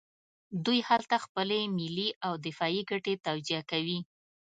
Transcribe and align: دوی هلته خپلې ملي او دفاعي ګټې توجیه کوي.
دوی 0.65 0.79
هلته 0.89 1.15
خپلې 1.25 1.59
ملي 1.77 2.09
او 2.25 2.33
دفاعي 2.45 2.81
ګټې 2.91 3.13
توجیه 3.27 3.61
کوي. 3.71 3.99